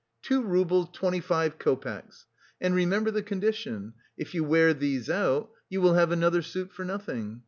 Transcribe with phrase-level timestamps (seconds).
[0.23, 2.25] Two roubles twenty five copecks!
[2.59, 6.83] And remember the condition: if you wear these out, you will have another suit for
[6.83, 7.39] nothing!